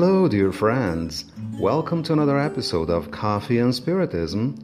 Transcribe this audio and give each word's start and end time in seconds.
Hello, 0.00 0.28
dear 0.28 0.50
friends. 0.50 1.26
Welcome 1.58 2.02
to 2.04 2.14
another 2.14 2.38
episode 2.38 2.88
of 2.88 3.10
Coffee 3.10 3.58
and 3.58 3.74
Spiritism. 3.74 4.56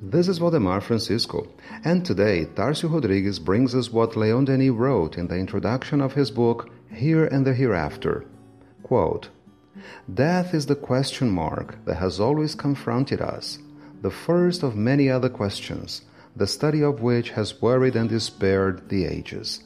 This 0.00 0.28
is 0.28 0.38
Valdemar 0.38 0.80
Francisco, 0.80 1.46
and 1.84 2.06
today 2.06 2.46
Tarcio 2.46 2.90
Rodriguez 2.90 3.38
brings 3.38 3.74
us 3.74 3.92
what 3.92 4.16
Leon 4.16 4.46
Denis 4.46 4.70
wrote 4.70 5.18
in 5.18 5.28
the 5.28 5.36
introduction 5.36 6.00
of 6.00 6.14
his 6.14 6.30
book 6.30 6.70
Here 6.90 7.26
and 7.26 7.46
the 7.46 7.52
Hereafter. 7.52 8.24
Quote, 8.82 9.28
Death 10.12 10.54
is 10.54 10.64
the 10.64 10.74
question 10.74 11.28
mark 11.28 11.84
that 11.84 11.96
has 11.96 12.18
always 12.18 12.54
confronted 12.54 13.20
us, 13.20 13.58
the 14.00 14.10
first 14.10 14.62
of 14.62 14.74
many 14.74 15.10
other 15.10 15.28
questions, 15.28 16.00
the 16.34 16.46
study 16.46 16.82
of 16.82 17.02
which 17.02 17.32
has 17.32 17.60
worried 17.60 17.94
and 17.94 18.08
despaired 18.08 18.88
the 18.88 19.04
ages, 19.04 19.60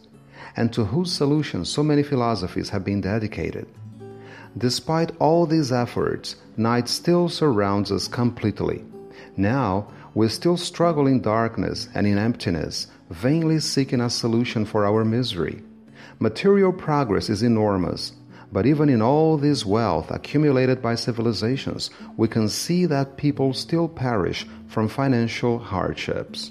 and 0.57 0.73
to 0.73 0.87
whose 0.87 1.13
solution 1.13 1.65
so 1.65 1.85
many 1.85 2.03
philosophies 2.03 2.71
have 2.71 2.85
been 2.85 3.01
dedicated. 3.01 3.69
Despite 4.57 5.17
all 5.19 5.47
these 5.47 5.73
efforts, 5.73 6.37
night 6.57 6.89
still 6.89 7.29
surrounds 7.29 7.91
us 7.91 8.09
completely. 8.09 8.85
Now, 9.37 9.89
we 10.15 10.29
still 10.29 10.59
struggle 10.59 11.07
in 11.07 11.23
darkness 11.23 11.89
and 11.95 12.07
in 12.07 12.19
emptiness, 12.19 12.87
vainly 13.11 13.61
seeking 13.61 14.01
a 14.01 14.11
solution 14.11 14.65
for 14.65 14.85
our 14.85 15.05
misery. 15.05 15.63
Material 16.19 16.73
progress 16.73 17.31
is 17.31 17.43
enormous, 17.43 18.13
but 18.53 18.67
even 18.67 18.91
in 18.91 19.01
all 19.01 19.39
this 19.39 19.65
wealth 19.65 20.11
accumulated 20.11 20.83
by 20.83 20.95
civilizations, 20.95 21.89
we 22.19 22.29
can 22.29 22.49
see 22.49 22.85
that 22.85 23.17
people 23.17 23.55
still 23.55 23.89
perish 23.89 24.47
from 24.69 24.89
financial 24.89 25.59
hardships. 25.59 26.51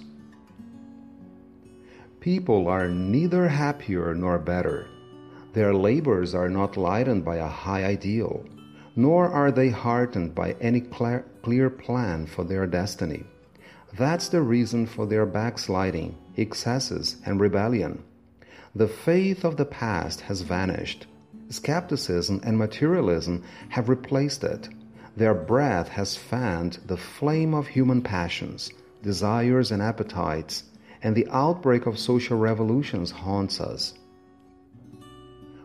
People 2.20 2.68
are 2.68 2.88
neither 2.88 3.48
happier 3.48 4.16
nor 4.16 4.40
better. 4.40 4.88
Their 5.54 5.74
labors 5.74 6.34
are 6.34 6.50
not 6.50 6.78
lightened 6.78 7.26
by 7.26 7.36
a 7.36 7.48
high 7.48 7.84
ideal, 7.84 8.46
nor 8.96 9.28
are 9.28 9.52
they 9.52 9.70
heartened 9.70 10.34
by 10.34 10.56
any 10.62 10.80
clear 10.80 11.70
plan 11.70 12.26
for 12.26 12.46
their 12.46 12.66
destiny. 12.66 13.26
That's 13.98 14.30
the 14.30 14.42
reason 14.42 14.86
for 14.86 15.06
their 15.06 15.26
backsliding, 15.26 16.16
excesses, 16.38 17.18
and 17.26 17.42
rebellion. 17.42 18.04
The 18.74 18.88
faith 18.88 19.44
of 19.44 19.58
the 19.58 19.66
past 19.66 20.22
has 20.22 20.40
vanished. 20.40 21.06
Skepticism 21.50 22.40
and 22.46 22.58
materialism 22.58 23.44
have 23.70 23.90
replaced 23.90 24.46
it. 24.46 24.70
Their 25.18 25.34
breath 25.34 25.90
has 25.90 26.16
fanned 26.16 26.80
the 26.86 26.96
flame 26.96 27.54
of 27.54 27.68
human 27.68 28.02
passions, 28.02 28.72
desires, 29.04 29.70
and 29.70 29.82
appetites, 29.82 30.64
and 31.04 31.14
the 31.14 31.28
outbreak 31.30 31.86
of 31.88 32.00
social 32.00 32.38
revolutions 32.38 33.12
haunts 33.12 33.60
us 33.60 33.96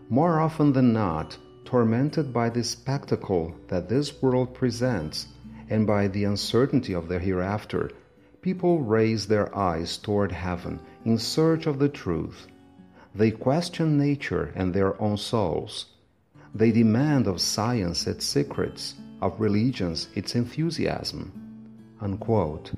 more 0.09 0.41
often 0.41 0.73
than 0.73 0.93
not, 0.93 1.37
tormented 1.65 2.33
by 2.33 2.49
the 2.49 2.63
spectacle 2.63 3.55
that 3.69 3.89
this 3.89 4.23
world 4.23 4.55
presents 4.55 5.27
and 5.69 5.87
by 5.87 6.07
the 6.07 6.25
uncertainty 6.25 6.93
of 6.93 7.09
the 7.09 7.19
hereafter, 7.19 7.91
people 8.41 8.81
raise 8.81 9.27
their 9.27 9.55
eyes 9.57 9.99
toward 9.99 10.31
heaven 10.31 10.79
in 11.05 11.19
search 11.19 11.67
of 11.67 11.81
the 11.81 11.89
truth. 11.89 12.47
They 13.15 13.33
question 13.33 13.99
nature 13.99 14.53
and 14.55 14.73
their 14.73 15.01
own 15.03 15.17
souls. 15.17 15.87
They 16.55 16.71
demand 16.71 17.27
of 17.27 17.41
science 17.41 18.07
its 18.07 18.25
secrets, 18.25 18.95
of 19.21 19.41
religions 19.41 20.09
its 20.15 20.35
enthusiasm. 20.35 21.33
Unquote. 22.01 22.73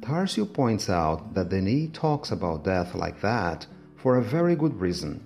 Tarcio 0.00 0.52
points 0.52 0.90
out 0.90 1.34
that 1.34 1.50
Denis 1.50 1.90
talks 1.92 2.32
about 2.32 2.64
death 2.64 2.94
like 2.94 3.20
that 3.20 3.66
for 4.02 4.16
a 4.16 4.22
very 4.22 4.56
good 4.56 4.80
reason. 4.80 5.22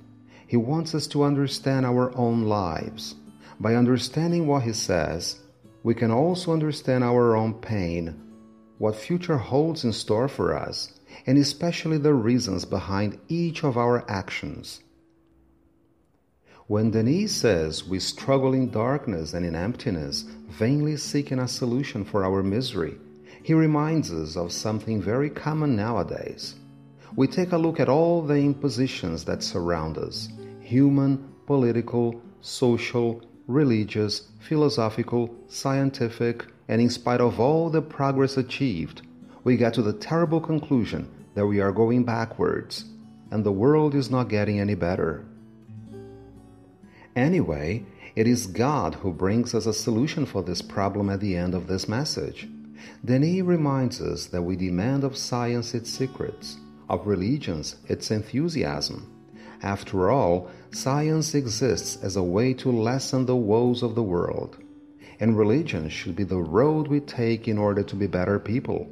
He 0.48 0.56
wants 0.56 0.94
us 0.94 1.06
to 1.08 1.22
understand 1.22 1.86
our 1.86 2.16
own 2.16 2.42
lives. 2.42 3.14
By 3.60 3.76
understanding 3.76 4.48
what 4.48 4.64
he 4.64 4.72
says, 4.72 5.38
we 5.84 5.94
can 5.94 6.10
also 6.10 6.52
understand 6.52 7.04
our 7.04 7.36
own 7.36 7.54
pain, 7.54 8.20
what 8.78 8.96
future 8.96 9.38
holds 9.38 9.84
in 9.84 9.92
store 9.92 10.26
for 10.26 10.58
us, 10.58 10.92
and 11.24 11.38
especially 11.38 11.98
the 11.98 12.14
reasons 12.14 12.64
behind 12.64 13.18
each 13.28 13.62
of 13.62 13.78
our 13.78 14.04
actions. 14.10 14.80
When 16.66 16.90
Denis 16.90 17.32
says 17.32 17.86
we 17.86 18.00
struggle 18.00 18.54
in 18.54 18.70
darkness 18.70 19.34
and 19.34 19.46
in 19.46 19.54
emptiness, 19.54 20.22
vainly 20.48 20.96
seeking 20.96 21.38
a 21.38 21.46
solution 21.46 22.04
for 22.04 22.24
our 22.24 22.42
misery, 22.42 22.96
he 23.42 23.54
reminds 23.54 24.12
us 24.12 24.36
of 24.36 24.50
something 24.50 25.00
very 25.00 25.30
common 25.30 25.76
nowadays 25.76 26.56
we 27.16 27.28
take 27.28 27.52
a 27.52 27.58
look 27.58 27.78
at 27.78 27.88
all 27.88 28.22
the 28.22 28.34
impositions 28.34 29.24
that 29.24 29.42
surround 29.42 29.98
us 29.98 30.28
human, 30.60 31.32
political, 31.46 32.20
social, 32.40 33.22
religious, 33.46 34.28
philosophical, 34.40 35.34
scientific, 35.46 36.46
and 36.68 36.80
in 36.80 36.88
spite 36.88 37.20
of 37.20 37.38
all 37.38 37.68
the 37.68 37.82
progress 37.82 38.38
achieved, 38.38 39.02
we 39.44 39.56
get 39.56 39.74
to 39.74 39.82
the 39.82 39.92
terrible 39.92 40.40
conclusion 40.40 41.08
that 41.34 41.46
we 41.46 41.60
are 41.60 41.70
going 41.70 42.02
backwards 42.02 42.86
and 43.30 43.44
the 43.44 43.52
world 43.52 43.94
is 43.94 44.10
not 44.10 44.28
getting 44.28 44.58
any 44.58 44.74
better. 44.74 45.24
Anyway, 47.14 47.84
it 48.16 48.26
is 48.26 48.46
God 48.46 48.94
who 48.96 49.12
brings 49.12 49.54
us 49.54 49.66
a 49.66 49.74
solution 49.74 50.24
for 50.24 50.42
this 50.42 50.62
problem 50.62 51.10
at 51.10 51.20
the 51.20 51.36
end 51.36 51.54
of 51.54 51.66
this 51.66 51.86
message. 51.86 52.48
Denis 53.04 53.42
reminds 53.42 54.00
us 54.00 54.26
that 54.26 54.42
we 54.42 54.56
demand 54.56 55.04
of 55.04 55.16
science 55.16 55.74
its 55.74 55.90
secrets 55.90 56.56
of 56.88 57.06
religions 57.06 57.76
its 57.88 58.10
enthusiasm. 58.10 59.10
After 59.62 60.10
all, 60.10 60.50
science 60.72 61.34
exists 61.34 61.96
as 62.02 62.16
a 62.16 62.22
way 62.22 62.52
to 62.54 62.70
lessen 62.70 63.26
the 63.26 63.36
woes 63.36 63.82
of 63.82 63.94
the 63.94 64.02
world, 64.02 64.58
and 65.20 65.38
religion 65.38 65.88
should 65.88 66.16
be 66.16 66.24
the 66.24 66.36
road 66.36 66.88
we 66.88 67.00
take 67.00 67.48
in 67.48 67.56
order 67.56 67.82
to 67.82 67.96
be 67.96 68.06
better 68.06 68.38
people. 68.38 68.88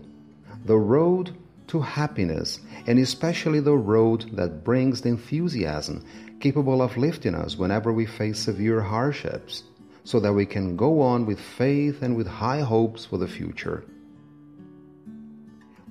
The 0.64 0.76
road 0.76 1.36
to 1.68 1.80
happiness, 1.80 2.60
and 2.86 2.98
especially 2.98 3.60
the 3.60 3.76
road 3.76 4.36
that 4.36 4.64
brings 4.64 5.00
the 5.00 5.10
enthusiasm 5.10 6.04
capable 6.40 6.82
of 6.82 6.96
lifting 6.96 7.34
us 7.34 7.56
whenever 7.56 7.92
we 7.92 8.04
face 8.04 8.38
severe 8.38 8.80
hardships, 8.80 9.62
so 10.04 10.18
that 10.20 10.32
we 10.32 10.44
can 10.44 10.76
go 10.76 11.00
on 11.00 11.24
with 11.24 11.40
faith 11.40 12.02
and 12.02 12.16
with 12.16 12.26
high 12.26 12.60
hopes 12.60 13.04
for 13.04 13.18
the 13.18 13.28
future. 13.28 13.84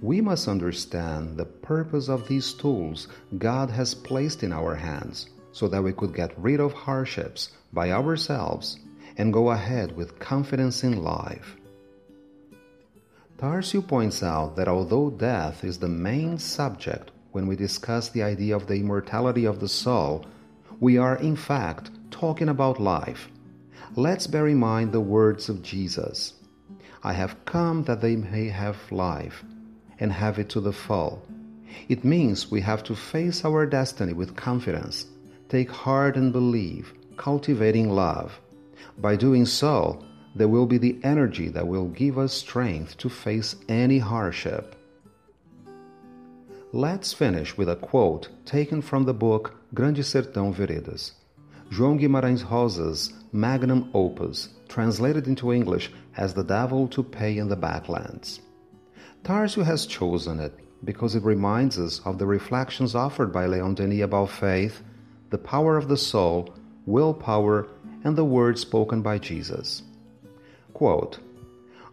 We 0.02 0.20
must 0.20 0.48
understand 0.48 1.38
the 1.38 1.46
purpose 1.46 2.10
of 2.10 2.28
these 2.28 2.54
tools 2.54 3.08
God 3.38 3.70
has 3.70 3.94
placed 3.94 4.42
in 4.42 4.52
our 4.52 4.74
hands 4.74 5.30
so 5.52 5.68
that 5.68 5.84
we 5.84 5.94
could 5.94 6.16
get 6.16 6.34
rid 6.40 6.60
of 6.60 6.74
hardships 6.74 7.52
by 7.72 7.92
ourselves 7.92 8.80
and 9.18 9.32
go 9.32 9.52
ahead 9.52 9.96
with 9.96 10.18
confidence 10.18 10.84
in 10.84 11.04
life. 11.04 11.56
Tarcio 13.38 13.88
points 13.88 14.24
out 14.24 14.56
that 14.56 14.68
although 14.68 15.12
death 15.12 15.64
is 15.64 15.78
the 15.78 15.88
main 15.88 16.40
subject 16.40 17.12
when 17.32 17.46
we 17.46 17.56
discuss 17.56 18.10
the 18.10 18.24
idea 18.24 18.56
of 18.56 18.66
the 18.66 18.78
immortality 18.78 19.46
of 19.46 19.60
the 19.60 19.70
soul, 19.70 20.26
we 20.80 20.98
are 20.98 21.18
in 21.18 21.36
fact 21.36 21.92
talking 22.10 22.50
about 22.50 22.82
life. 22.82 23.30
Let's 23.96 24.26
bear 24.26 24.48
in 24.48 24.58
mind 24.58 24.94
the 24.94 25.00
words 25.00 25.48
of 25.48 25.62
Jesus 25.62 26.34
I 27.04 27.14
have 27.14 27.46
come 27.46 27.84
that 27.84 28.02
they 28.02 28.16
may 28.16 28.50
have 28.50 28.92
life 28.92 29.44
and 30.02 30.12
have 30.12 30.38
it 30.40 30.50
to 30.50 30.60
the 30.60 30.74
full. 30.74 31.22
It 31.88 32.04
means 32.04 32.52
we 32.52 32.60
have 32.62 32.84
to 32.84 32.96
face 32.96 33.46
our 33.46 33.66
destiny 33.66 34.12
with 34.12 34.36
confidence, 34.36 35.06
take 35.48 35.72
heart 35.72 36.18
and 36.18 36.34
believe, 36.34 36.94
cultivating 37.16 37.90
love. 37.90 38.42
By 38.98 39.16
doing 39.16 39.46
so, 39.46 40.04
there 40.36 40.50
will 40.50 40.66
be 40.66 40.78
the 40.78 41.00
energy 41.04 41.50
that 41.50 41.68
will 41.68 41.88
give 41.88 42.18
us 42.18 42.34
strength 42.34 42.98
to 42.98 43.10
face 43.10 43.56
any 43.70 44.00
hardship. 44.00 44.76
Let's 46.74 47.14
finish 47.14 47.58
with 47.58 47.70
a 47.70 47.76
quote 47.76 48.30
taken 48.46 48.82
from 48.82 49.06
the 49.06 49.14
book 49.14 49.56
Grande 49.74 50.04
Sertão 50.04 50.54
Veredas, 50.54 51.14
João 51.70 52.00
Guimarães 52.00 52.44
Rosa's 52.50 53.14
magnum 53.32 53.90
opus, 53.94 54.50
translated 54.68 55.28
into 55.28 55.54
English 55.54 55.92
as 56.18 56.34
The 56.34 56.44
Devil 56.44 56.88
to 56.90 57.04
Pay 57.04 57.38
in 57.38 57.50
the 57.50 57.58
Backlands. 57.58 58.40
Tarcio 59.24 59.64
has 59.64 59.86
chosen 59.86 60.40
it 60.40 60.54
because 60.84 61.14
it 61.14 61.24
reminds 61.24 61.78
us 61.78 62.02
of 62.06 62.18
the 62.18 62.26
reflections 62.26 62.96
offered 62.96 63.32
by 63.32 63.46
Leon 63.46 63.76
Denis 63.76 64.02
about 64.02 64.32
faith, 64.32 64.82
the 65.30 65.38
power 65.38 65.78
of 65.78 65.88
the 65.88 65.98
soul, 65.98 66.56
willpower, 66.88 67.68
and 68.04 68.18
the 68.18 68.26
words 68.26 68.62
spoken 68.62 69.04
by 69.04 69.20
Jesus. 69.20 69.84
Quote, 70.74 71.20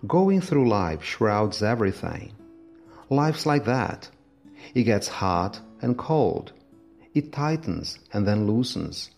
Going 0.07 0.41
through 0.41 0.69
life 0.69 1.05
shrouds 1.05 1.63
everything. 1.63 2.33
Life's 3.11 3.45
like 3.45 3.67
that. 3.67 4.09
It 4.75 4.85
gets 4.85 5.09
hot 5.09 5.61
and 5.83 5.99
cold. 5.99 6.53
It 7.15 7.33
tightens 7.33 7.99
and 8.13 8.27
then 8.27 8.47
loosens. 8.47 9.11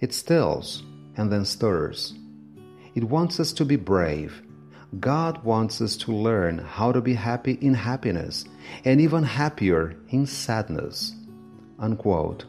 It 0.00 0.12
stills 0.12 0.82
and 1.16 1.32
then 1.32 1.46
stirs. 1.46 2.14
It 2.94 3.04
wants 3.04 3.40
us 3.40 3.52
to 3.54 3.64
be 3.64 3.76
brave 3.76 4.42
God 5.00 5.42
wants 5.44 5.80
us 5.80 5.96
to 5.98 6.12
learn 6.12 6.58
how 6.58 6.92
to 6.92 7.00
be 7.00 7.14
happy 7.14 7.52
in 7.60 7.74
happiness 7.74 8.44
and 8.84 9.00
even 9.00 9.22
happier 9.22 9.96
in 10.10 10.26
sadness. 10.26 11.12
Unquote. 11.78 12.44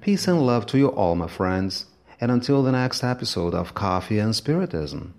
Peace 0.00 0.26
and 0.28 0.44
love 0.44 0.66
to 0.66 0.78
you 0.78 0.88
all, 0.88 1.14
my 1.14 1.28
friends, 1.28 1.86
and 2.20 2.30
until 2.30 2.62
the 2.62 2.72
next 2.72 3.04
episode 3.04 3.54
of 3.54 3.74
Coffee 3.74 4.18
and 4.18 4.34
Spiritism. 4.34 5.14